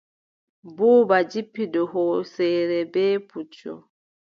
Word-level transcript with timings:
Buuba 0.75 1.17
jippi 1.31 1.63
dow 1.73 1.87
hooseere 1.91 2.79
bee 2.93 3.15
puccu. 3.29 3.73